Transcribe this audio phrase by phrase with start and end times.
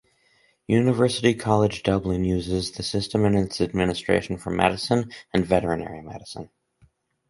[0.65, 6.49] University College Dublin uses the system in its admission for Medicine and Veterinary Medicine.